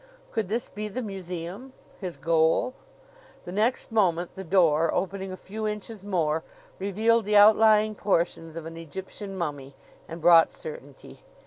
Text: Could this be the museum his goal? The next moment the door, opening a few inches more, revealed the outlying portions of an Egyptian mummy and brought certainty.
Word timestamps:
Could 0.31 0.47
this 0.49 0.67
be 0.67 0.87
the 0.87 1.03
museum 1.03 1.73
his 1.99 2.17
goal? 2.17 2.73
The 3.45 3.51
next 3.51 3.91
moment 3.91 4.33
the 4.33 4.43
door, 4.43 4.91
opening 4.91 5.31
a 5.31 5.37
few 5.37 5.67
inches 5.67 6.03
more, 6.03 6.43
revealed 6.79 7.25
the 7.25 7.37
outlying 7.37 7.93
portions 7.93 8.57
of 8.57 8.65
an 8.65 8.77
Egyptian 8.77 9.37
mummy 9.37 9.75
and 10.07 10.19
brought 10.19 10.51
certainty. 10.51 11.21